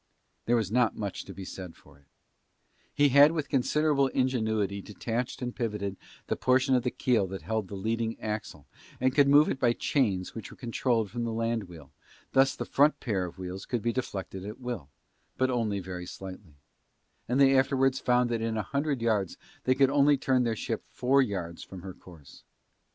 [0.47, 2.07] There was not much to be said for it,
[2.91, 7.67] he had with considerable ingenuity detached and pivoted the portion of the keel that held
[7.67, 8.65] the leading axle
[8.99, 11.91] and could move it by chains which were controlled from the land wheel,
[12.31, 14.89] thus the front pair of wheels could be deflected at will,
[15.37, 16.55] but only very slightly,
[17.29, 20.81] and they afterwards found that in a hundred yards they could only turn their ship
[20.89, 22.43] four yards from her course.